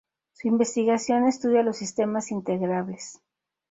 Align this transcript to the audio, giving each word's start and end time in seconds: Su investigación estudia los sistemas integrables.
Su 0.33 0.47
investigación 0.47 1.27
estudia 1.27 1.61
los 1.61 1.77
sistemas 1.77 2.31
integrables. 2.31 3.21